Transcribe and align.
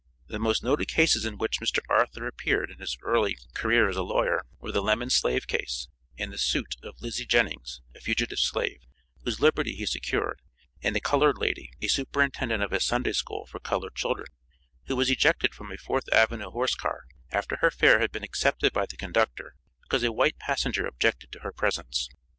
The 0.29 0.39
most 0.39 0.63
noted 0.63 0.87
cases 0.87 1.25
in 1.25 1.37
which 1.37 1.59
Mr. 1.59 1.77
Arthur 1.87 2.25
appeared 2.25 2.71
in 2.71 2.79
his 2.79 2.97
early 3.03 3.37
career 3.53 3.87
as 3.87 3.95
a 3.95 4.01
lawyer, 4.01 4.47
were 4.59 4.71
the 4.71 4.81
Lemmon 4.81 5.11
slave 5.11 5.45
case, 5.45 5.89
and 6.17 6.33
the 6.33 6.39
suit 6.39 6.75
of 6.81 6.99
Lizzie 7.03 7.27
Jennings, 7.27 7.81
a 7.93 8.01
fugitive 8.01 8.39
slave, 8.39 8.81
whose 9.23 9.39
liberty 9.39 9.75
he 9.75 9.85
secured, 9.85 10.41
and 10.81 10.95
a 10.95 10.99
colored 10.99 11.37
lady, 11.37 11.69
a 11.83 11.87
superintendent 11.87 12.63
of 12.63 12.73
a 12.73 12.79
Sunday 12.79 13.13
School 13.13 13.45
for 13.45 13.59
colored 13.59 13.93
children, 13.93 14.25
who 14.87 14.95
was 14.95 15.11
ejected 15.11 15.53
from 15.53 15.71
a 15.71 15.77
Fourth 15.77 16.11
Avenue 16.11 16.49
horse 16.49 16.73
car, 16.73 17.03
after 17.31 17.57
her 17.57 17.69
fare 17.69 17.99
had 17.99 18.11
been 18.11 18.23
accepted 18.23 18.73
by 18.73 18.87
the 18.87 18.97
conductor, 18.97 19.53
because 19.83 20.01
a 20.01 20.11
white 20.11 20.39
passenger 20.39 20.87
objected 20.87 21.31
to 21.31 21.41
her 21.41 21.51
presence. 21.51 22.09